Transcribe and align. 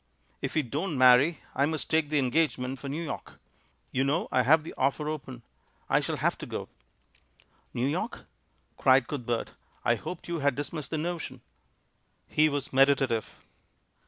"If 0.41 0.55
we 0.55 0.63
don't 0.63 0.97
marry, 0.97 1.41
I 1.53 1.67
must 1.67 1.87
take 1.87 2.09
the 2.09 2.17
engage 2.17 2.57
ment 2.57 2.79
for 2.79 2.89
New 2.89 3.03
York; 3.03 3.33
you 3.91 4.03
know 4.03 4.27
I 4.31 4.41
have 4.41 4.63
the 4.63 4.73
offer 4.75 5.07
open— 5.07 5.43
I 5.91 5.99
shall 5.99 6.17
have 6.17 6.39
to 6.39 6.47
go." 6.47 6.69
"New 7.71 7.85
York?" 7.85 8.25
cried 8.77 9.07
Cuthbert. 9.07 9.53
"I 9.85 9.93
hoped 9.93 10.27
you 10.27 10.39
had 10.39 10.55
dismissed 10.55 10.89
the 10.89 10.97
notion." 10.97 11.41
He 12.27 12.49
was 12.49 12.73
meditative. 12.73 13.43